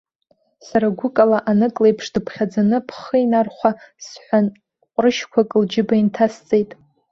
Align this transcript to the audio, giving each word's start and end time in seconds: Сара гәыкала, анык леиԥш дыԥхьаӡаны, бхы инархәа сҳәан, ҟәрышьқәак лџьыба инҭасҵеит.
Сара 0.67 0.87
гәыкала, 0.97 1.39
анык 1.49 1.75
леиԥш 1.81 2.05
дыԥхьаӡаны, 2.13 2.77
бхы 2.87 3.17
инархәа 3.23 3.71
сҳәан, 4.05 4.45
ҟәрышьқәак 4.93 5.49
лџьыба 5.61 5.95
инҭасҵеит. 6.01 6.71